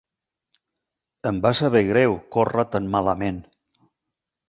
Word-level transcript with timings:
Em 1.33 1.43
va 1.45 1.53
saber 1.61 1.83
greu 1.91 2.19
córrer 2.37 2.69
tan 2.77 2.91
malament. 2.97 3.43